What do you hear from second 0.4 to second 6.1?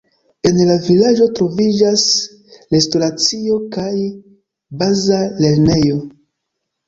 En la vilaĝo troviĝas restoracio kaj baza lernejo.